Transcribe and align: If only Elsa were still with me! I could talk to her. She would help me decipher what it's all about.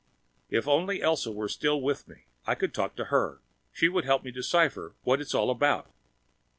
If 0.49 0.67
only 0.67 0.99
Elsa 0.99 1.31
were 1.31 1.47
still 1.47 1.79
with 1.79 2.07
me! 2.07 2.25
I 2.47 2.55
could 2.55 2.73
talk 2.73 2.95
to 2.95 3.05
her. 3.13 3.39
She 3.71 3.87
would 3.87 4.03
help 4.03 4.23
me 4.23 4.31
decipher 4.31 4.95
what 5.03 5.21
it's 5.21 5.35
all 5.35 5.51
about. 5.51 5.91